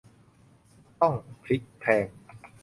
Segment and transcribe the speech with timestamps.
[1.01, 2.07] ต้องพลิกแพลง